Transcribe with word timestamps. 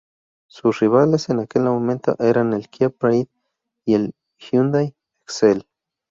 Sus 0.47 0.79
rivales 0.79 1.29
en 1.29 1.41
aquel 1.41 1.61
momento 1.61 2.15
eran 2.17 2.53
el 2.53 2.69
Kia 2.69 2.89
Pride, 2.89 3.29
el 3.85 4.15
Hyundai 4.39 4.95
Excel. 5.21 5.67